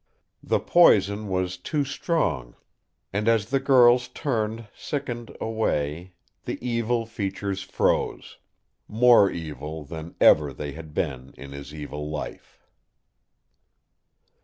[0.41, 2.55] The poison was too strong,
[3.13, 6.13] and as the girls turned, sickened, away,
[6.45, 8.37] the evil features froze,
[8.87, 12.63] more evil than ever they had been in his evil life.